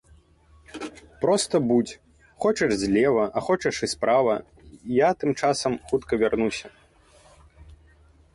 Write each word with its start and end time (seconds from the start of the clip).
Проста 1.25 1.55
будзь, 1.71 1.93
хочаш 2.45 2.71
злева, 2.85 3.25
а 3.37 3.43
хочаш 3.51 3.75
і 3.89 3.91
справа, 3.93 4.35
я 4.97 5.13
тым 5.25 5.31
часам 5.43 5.71
хутка 5.93 6.13
вярнуся. 6.25 6.67